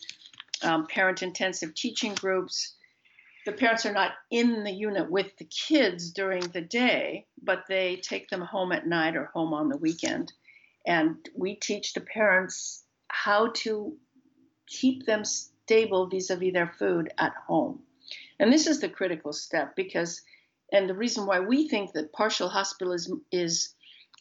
[0.64, 2.74] um, parent intensive teaching groups.
[3.46, 7.98] The parents are not in the unit with the kids during the day, but they
[7.98, 10.32] take them home at night or home on the weekend.
[10.86, 13.96] And we teach the parents how to
[14.68, 17.82] keep them stable vis a vis their food at home.
[18.40, 20.22] And this is the critical step because,
[20.72, 23.76] and the reason why we think that partial hospitalism is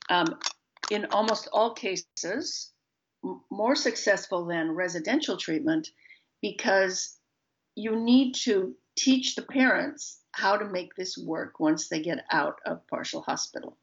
[0.08, 0.38] um,
[0.90, 2.72] in almost all cases,
[3.50, 5.88] more successful than residential treatment
[6.42, 7.18] because
[7.76, 12.56] you need to teach the parents how to make this work once they get out
[12.66, 13.76] of partial hospital.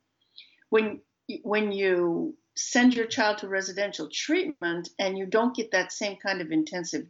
[0.70, 1.02] When
[1.44, 6.42] when you send your child to residential treatment and you don't get that same kind
[6.42, 7.06] of intensive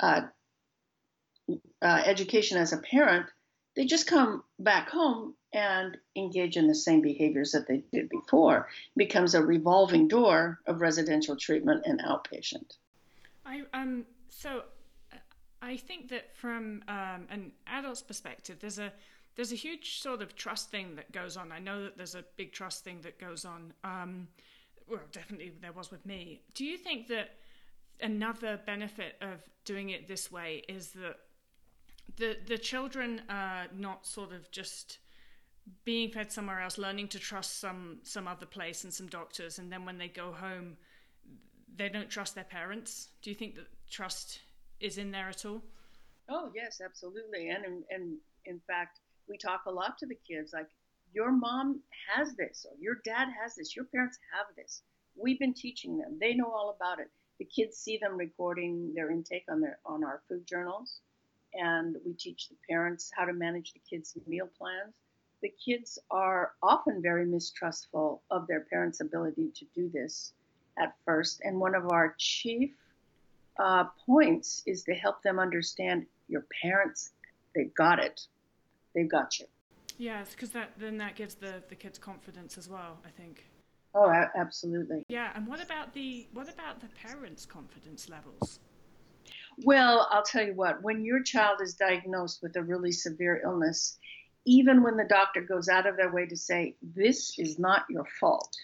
[0.00, 0.22] uh,
[1.82, 3.26] uh, education as a parent,
[3.76, 8.68] they just come back home and engage in the same behaviors that they did before.
[8.94, 12.76] It becomes a revolving door of residential treatment and outpatient.
[13.44, 14.62] I um so
[15.62, 18.92] I think that from um, an adult's perspective, there's a
[19.36, 21.52] there's a huge sort of trust thing that goes on.
[21.52, 23.72] I know that there's a big trust thing that goes on.
[23.84, 24.28] Um,
[24.88, 26.42] well, definitely there was with me.
[26.54, 27.36] Do you think that
[28.00, 31.16] another benefit of doing it this way is that
[32.16, 34.98] the the children are not sort of just
[35.84, 39.72] being fed somewhere else, learning to trust some some other place and some doctors, and
[39.72, 40.76] then when they go home,
[41.76, 43.08] they don't trust their parents.
[43.22, 44.40] Do you think that trust
[44.80, 45.62] is in there at all?
[46.28, 47.50] Oh yes, absolutely.
[47.50, 50.68] And and, and in fact, we talk a lot to the kids like
[51.12, 51.82] your mom
[52.14, 54.82] has this or your dad has this, your parents have this.
[55.16, 56.18] We've been teaching them.
[56.20, 57.08] They know all about it.
[57.38, 61.00] The kids see them recording their intake on their on our food journals
[61.54, 64.94] and we teach the parents how to manage the kids' meal plans.
[65.42, 70.32] The kids are often very mistrustful of their parents' ability to do this
[70.78, 72.70] at first, and one of our chief
[73.58, 77.10] uh, points is to help them understand your parents,
[77.54, 78.26] they've got it.
[78.94, 79.46] They've got you.
[79.98, 83.44] Yes, because that then that gives the, the kids confidence as well, I think.
[83.94, 85.02] Oh, absolutely.
[85.08, 88.60] Yeah, and what about the what about the parents' confidence levels?
[89.64, 93.98] Well, I'll tell you what, when your child is diagnosed with a really severe illness,
[94.46, 98.06] even when the doctor goes out of their way to say, This is not your
[98.18, 98.56] fault,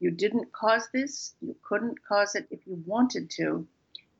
[0.00, 3.66] you didn't cause this, you couldn't cause it if you wanted to,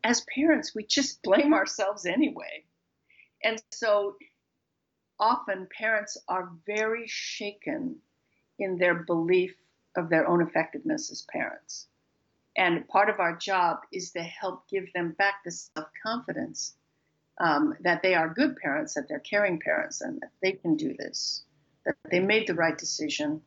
[0.05, 2.64] as parents, we just blame ourselves anyway.
[3.43, 4.16] And so
[5.19, 7.97] often parents are very shaken
[8.59, 9.55] in their belief
[9.97, 11.88] of their own effectiveness as parents.
[12.61, 16.75] And part of our job is to help give them back the self confidence
[17.40, 20.94] um, that they are good parents, that they're caring parents, and that they can do
[20.99, 21.42] this,
[21.87, 23.40] that they made the right decision.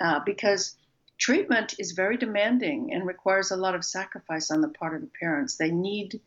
[0.00, 0.74] Uh, because
[1.18, 5.10] treatment is very demanding and requires a lot of sacrifice on the part of the
[5.20, 5.56] parents.
[5.56, 6.18] They need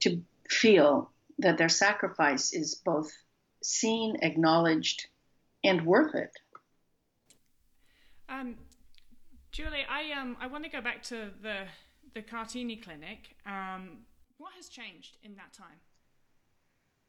[0.00, 3.12] to feel that their sacrifice is both
[3.62, 5.06] seen, acknowledged,
[5.62, 6.32] and worth it.
[8.28, 8.56] Um,
[9.58, 11.64] Julie, I um I want to go back to the
[12.14, 13.34] the Kartini clinic.
[13.44, 14.04] Um,
[14.36, 15.80] what has changed in that time?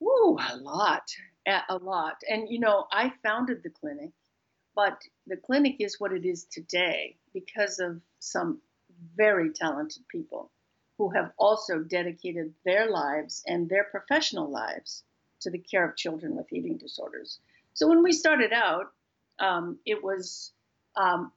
[0.02, 1.04] Ooh, a lot,
[1.46, 2.16] a lot.
[2.28, 4.10] And you know, I founded the clinic,
[4.74, 8.60] but the clinic is what it is today because of some
[9.16, 10.50] very talented people
[10.98, 15.04] who have also dedicated their lives and their professional lives
[15.42, 17.42] to the care of children with eating disorders.
[17.76, 18.92] So when we started out,
[19.38, 20.52] um, it was
[20.96, 21.32] um,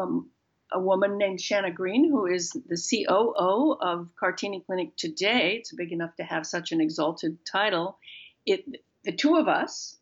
[0.00, 0.30] um,
[0.72, 5.56] a woman named Shanna Green, who is the COO of Kartini Clinic today.
[5.58, 7.98] It's big enough to have such an exalted title.
[8.44, 8.64] It,
[9.04, 9.96] the two of us,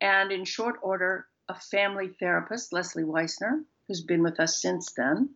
[0.00, 5.30] and in short order, a family therapist, Leslie Weissner, who's been with us since then.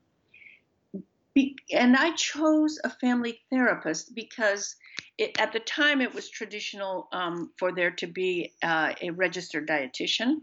[1.34, 4.74] Be, and I chose a family therapist because
[5.16, 9.68] it, at the time it was traditional um, for there to be uh, a registered
[9.68, 10.40] dietitian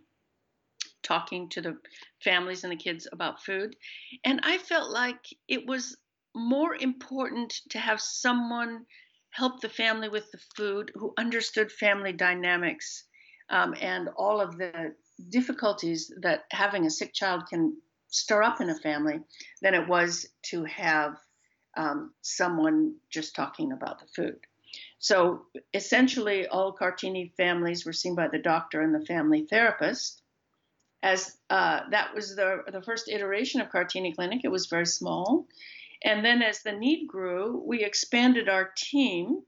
[1.03, 1.77] talking to the
[2.23, 3.75] families and the kids about food.
[4.23, 5.97] And I felt like it was
[6.35, 8.85] more important to have someone
[9.31, 13.03] help the family with the food who understood family dynamics
[13.49, 14.93] um, and all of the
[15.29, 17.75] difficulties that having a sick child can
[18.09, 19.19] stir up in a family
[19.61, 21.17] than it was to have
[21.75, 24.39] um, someone just talking about the food.
[24.99, 30.21] So essentially, all Kartini families were seen by the doctor and the family therapist
[31.03, 34.41] as uh, that was the, the first iteration of Kartini Clinic.
[34.43, 35.47] It was very small.
[36.03, 39.41] And then as the need grew, we expanded our team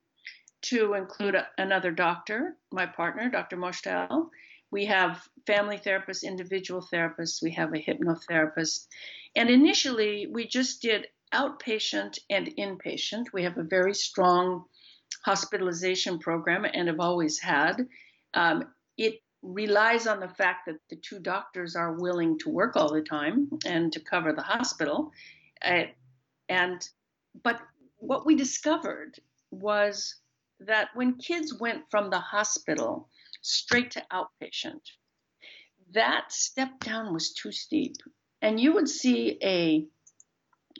[0.61, 3.57] to include a, another doctor, my partner, Dr.
[3.57, 4.29] Moshtel.
[4.71, 8.87] We have family therapists, individual therapists, we have a hypnotherapist.
[9.35, 13.25] And initially, we just did outpatient and inpatient.
[13.33, 14.65] We have a very strong
[15.23, 17.87] hospitalization program and have always had.
[18.33, 18.65] Um,
[18.97, 23.01] it relies on the fact that the two doctors are willing to work all the
[23.01, 25.11] time and to cover the hospital.
[25.63, 25.83] Uh,
[26.49, 26.87] and
[27.43, 27.59] but
[27.97, 29.19] what we discovered
[29.51, 30.15] was
[30.59, 33.07] that when kids went from the hospital
[33.41, 34.81] straight to outpatient,
[35.93, 37.95] that step down was too steep.
[38.41, 39.85] And you would see a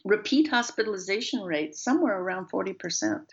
[0.05, 3.25] repeat hospitalization rate somewhere around 40%.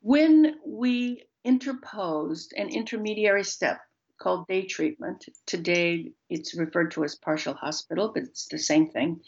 [0.00, 3.80] When we interposed an intermediary step
[4.18, 5.24] called day treatment.
[5.46, 9.20] Today, it's referred to as partial hospital, but it's the same thing.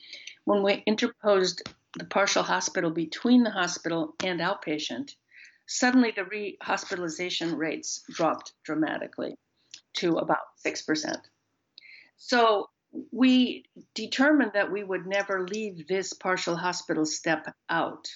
[0.45, 1.63] When we interposed
[1.99, 5.15] the partial hospital between the hospital and outpatient,
[5.67, 9.37] suddenly the rehospitalization rates dropped dramatically
[9.95, 11.17] to about 6%.
[12.17, 12.69] So
[13.11, 18.09] we determined that we would never leave this partial hospital step out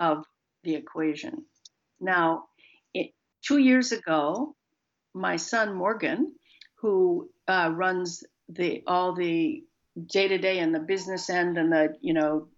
[0.00, 0.24] of
[0.64, 1.44] the equation.
[2.00, 2.47] Now,
[3.42, 4.54] two years ago,
[5.14, 6.34] my son Morgan,
[6.76, 9.64] who uh, runs the all the
[10.06, 12.48] day to day and the business end and the you know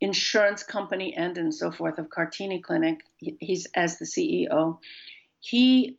[0.00, 4.78] insurance company end and so forth of Kartini Clinic, he's as the CEO.
[5.38, 5.98] He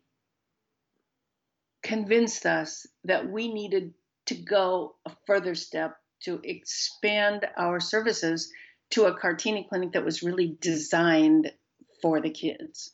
[1.82, 3.94] convinced us that we needed
[4.26, 8.50] to go a further step to expand our services
[8.90, 11.52] to a Kartini clinic that was really designed
[12.00, 12.93] for the kids.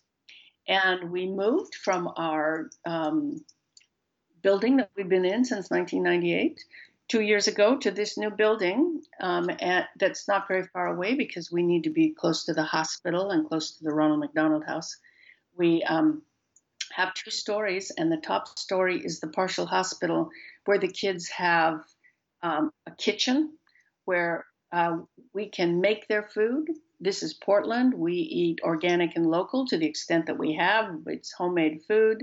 [0.70, 3.44] And we moved from our um,
[4.40, 6.62] building that we've been in since 1998
[7.08, 11.50] two years ago to this new building um, at, that's not very far away because
[11.50, 14.96] we need to be close to the hospital and close to the Ronald McDonald House.
[15.56, 16.22] We um,
[16.92, 20.30] have two stories, and the top story is the partial hospital
[20.66, 21.80] where the kids have
[22.44, 23.58] um, a kitchen
[24.04, 24.98] where uh,
[25.34, 26.68] we can make their food.
[27.00, 27.94] This is Portland.
[27.94, 30.94] We eat organic and local to the extent that we have.
[31.06, 32.22] It's homemade food,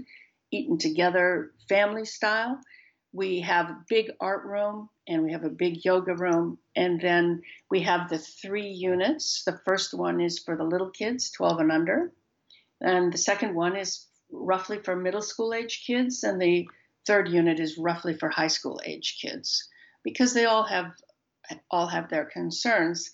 [0.51, 2.59] eaten together, family style.
[3.11, 6.59] We have a big art room and we have a big yoga room.
[6.75, 9.43] And then we have the three units.
[9.43, 12.11] The first one is for the little kids, 12 and under.
[12.79, 16.23] And the second one is roughly for middle school age kids.
[16.23, 16.69] And the
[17.07, 19.67] third unit is roughly for high school age kids
[20.03, 20.91] because they all have
[21.71, 23.09] all have their concerns.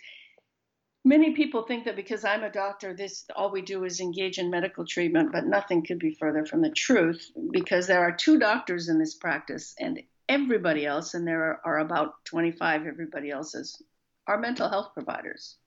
[1.05, 4.49] Many people think that because I'm a doctor, this all we do is engage in
[4.49, 8.87] medical treatment, but nothing could be further from the truth because there are two doctors
[8.87, 13.81] in this practice, and everybody else, and there are about 25 everybody else's,
[14.27, 15.57] are mental health providers.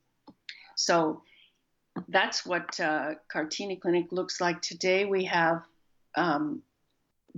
[0.74, 1.22] So
[2.09, 5.05] that's what uh, Kartini Clinic looks like today.
[5.05, 5.62] We have
[6.16, 6.62] um,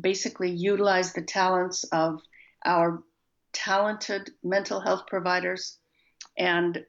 [0.01, 2.21] basically utilized the talents of
[2.65, 3.03] our
[3.53, 5.79] talented mental health providers
[6.37, 6.85] and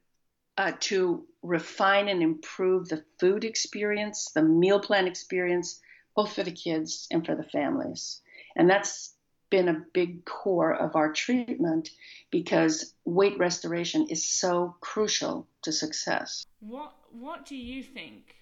[0.59, 5.79] uh, to refine and improve the food experience, the meal plan experience,
[6.17, 8.21] both for the kids and for the families.
[8.57, 9.15] And that's
[9.49, 11.91] been a big core of our treatment
[12.29, 16.45] because weight restoration is so crucial to success.
[16.59, 18.35] What what do you think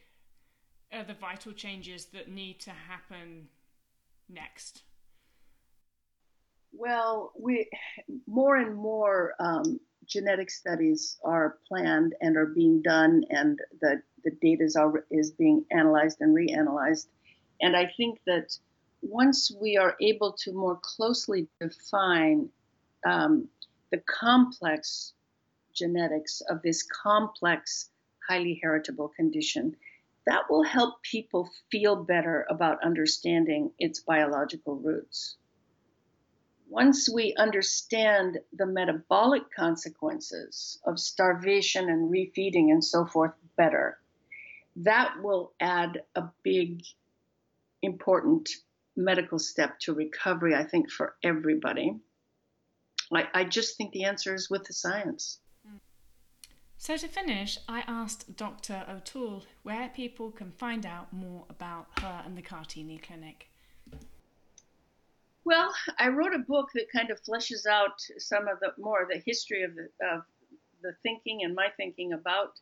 [0.92, 3.48] are the vital changes that need to happen
[4.28, 4.82] next?
[6.74, 7.70] Well, we
[8.26, 14.32] more and more um, genetic studies are planned and are being done, and the the
[14.42, 14.78] data is,
[15.12, 17.08] is being analyzed and reanalyzed.
[17.62, 18.58] And I think that
[19.02, 22.50] once we are able to more closely define
[23.06, 23.48] um,
[23.92, 25.14] the complex
[25.74, 27.90] genetics of this complex,
[28.28, 29.76] highly heritable condition,
[30.26, 35.38] that will help people feel better about understanding its biological roots
[36.70, 43.98] once we understand the metabolic consequences of starvation and refeeding and so forth better,
[44.76, 46.84] that will add a big,
[47.82, 48.50] important
[48.96, 51.96] medical step to recovery, I think, for everybody.
[53.14, 55.40] I, I just think the answer is with the science.
[56.80, 58.86] So, to finish, I asked Dr.
[58.88, 63.50] O'Toole where people can find out more about her and the Kartini Clinic.
[65.48, 69.24] Well, I wrote a book that kind of fleshes out some of the more the
[69.26, 70.24] history of the of
[70.84, 72.60] the thinking and my thinking about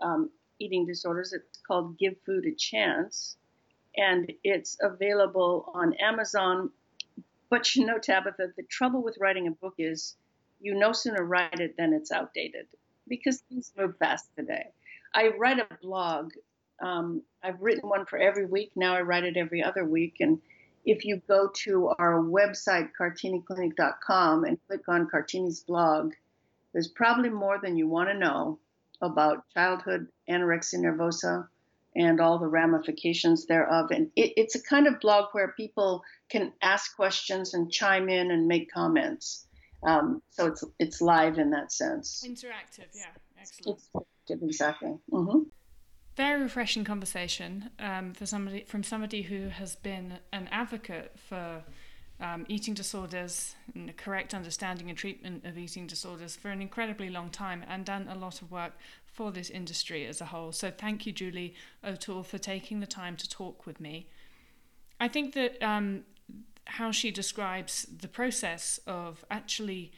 [0.00, 1.32] um, eating disorders.
[1.32, 3.36] It's called Give Food a Chance,
[3.96, 6.70] and it's available on Amazon.
[7.50, 10.16] But you know, Tabitha, the trouble with writing a book is
[10.60, 12.66] you no sooner write it than it's outdated
[13.06, 14.72] because things move fast today.
[15.14, 16.32] I write a blog.
[16.82, 18.72] Um, I've written one for every week.
[18.74, 20.40] Now I write it every other week, and
[20.84, 26.12] if you go to our website, kartiniclinic.com, and click on Kartini's blog,
[26.72, 28.58] there's probably more than you want to know
[29.00, 31.48] about childhood anorexia nervosa
[31.96, 33.90] and all the ramifications thereof.
[33.90, 38.30] And it, it's a kind of blog where people can ask questions and chime in
[38.30, 39.46] and make comments.
[39.82, 42.24] Um, so it's it's live in that sense.
[42.26, 43.04] Interactive, yeah,
[43.38, 43.82] excellent.
[44.26, 44.94] It's exactly.
[45.12, 45.42] Mm-hmm
[46.16, 51.62] very refreshing conversation um, for somebody from somebody who has been an advocate for
[52.20, 57.10] um, eating disorders and the correct understanding and treatment of eating disorders for an incredibly
[57.10, 58.72] long time and done a lot of work
[59.04, 60.52] for this industry as a whole.
[60.52, 64.08] So thank you, Julie O'Toole, for taking the time to talk with me.
[65.00, 66.04] I think that um,
[66.66, 69.92] how she describes the process of actually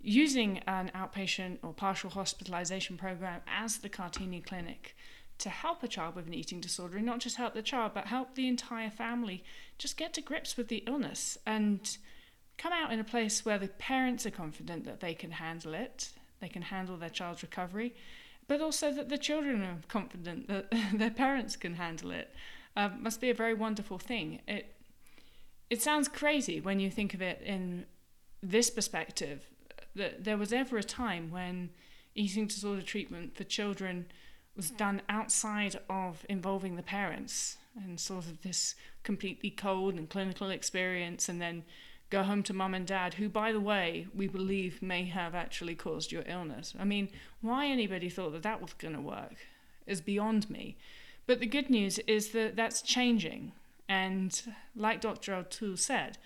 [0.00, 4.96] using an outpatient or partial hospitalization program as the Kartini Clinic
[5.38, 8.06] to help a child with an eating disorder and not just help the child but
[8.06, 9.44] help the entire family
[9.78, 11.98] just get to grips with the illness and
[12.56, 16.10] come out in a place where the parents are confident that they can handle it
[16.40, 17.94] they can handle their child's recovery
[18.48, 22.34] but also that the children are confident that their parents can handle it.
[22.74, 24.40] Uh, must be a very wonderful thing.
[24.48, 24.74] It
[25.70, 27.84] it sounds crazy when you think of it in
[28.42, 29.50] this perspective
[29.94, 31.68] that there was ever a time when
[32.14, 34.06] eating disorder treatment for children
[34.58, 40.50] was done outside of involving the parents and sort of this completely cold and clinical
[40.50, 41.62] experience and then
[42.10, 45.76] go home to mum and dad who by the way we believe may have actually
[45.76, 46.74] caused your illness.
[46.76, 47.08] I mean
[47.40, 49.36] why anybody thought that that was going to work
[49.86, 50.76] is beyond me.
[51.26, 53.52] But the good news is that that's changing.
[53.88, 54.42] And
[54.74, 56.18] like dr o'toole said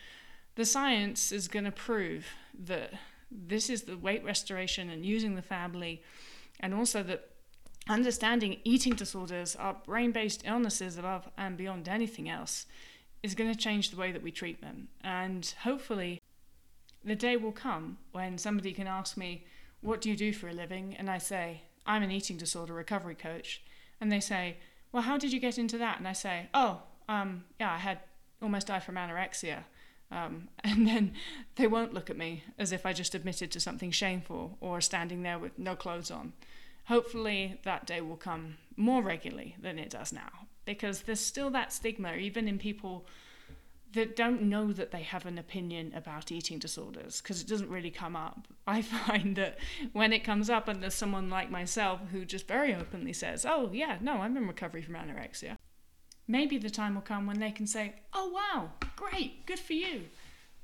[0.54, 2.28] the science is going to prove
[2.66, 2.94] that
[3.30, 6.02] this is the weight restoration and using the family,
[6.60, 7.28] and also that
[7.88, 12.66] understanding eating disorders are brain based illnesses above and beyond anything else
[13.22, 14.88] is going to change the way that we treat them.
[15.02, 16.20] And hopefully,
[17.04, 19.44] the day will come when somebody can ask me,
[19.80, 20.96] What do you do for a living?
[20.98, 23.62] And I say, I'm an eating disorder recovery coach.
[24.00, 24.58] And they say,
[24.92, 25.98] Well, how did you get into that?
[25.98, 27.98] And I say, Oh, um, yeah, I had
[28.40, 29.64] almost died from anorexia.
[30.10, 31.14] Um, and then
[31.56, 35.22] they won't look at me as if I just admitted to something shameful or standing
[35.22, 36.32] there with no clothes on.
[36.86, 40.30] Hopefully, that day will come more regularly than it does now
[40.64, 43.06] because there's still that stigma, even in people
[43.92, 47.90] that don't know that they have an opinion about eating disorders because it doesn't really
[47.90, 48.48] come up.
[48.66, 49.58] I find that
[49.92, 53.70] when it comes up, and there's someone like myself who just very openly says, Oh,
[53.72, 55.58] yeah, no, I'm in recovery from anorexia,
[56.26, 60.04] maybe the time will come when they can say, Oh, wow, great, good for you,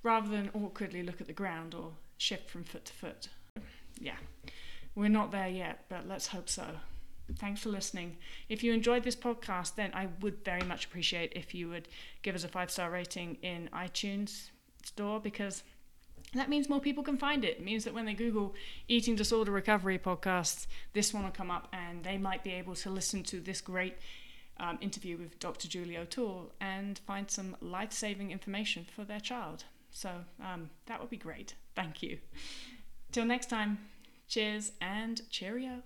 [0.02, 3.28] rather than awkwardly look at the ground or shift from foot to foot.
[4.00, 4.16] Yeah,
[4.99, 6.64] we're not there yet, but let's hope so.
[7.38, 8.16] Thanks for listening.
[8.49, 11.86] If you enjoyed this podcast, then I would very much appreciate if you would
[12.22, 14.49] give us a five star rating in iTunes
[14.82, 15.62] store because
[16.34, 17.59] that means more people can find it.
[17.59, 18.57] It means that when they Google
[18.88, 22.90] eating disorder recovery podcasts, this one will come up and they might be able to
[22.90, 23.94] listen to this great
[24.59, 25.68] um, interview with Dr.
[25.68, 29.62] Julie O'Toole and find some life saving information for their child.
[29.92, 30.11] So
[30.44, 31.55] um, that would be great.
[31.76, 32.18] Thank you.
[33.12, 33.78] Till next time,
[34.29, 35.83] cheers and cheerio.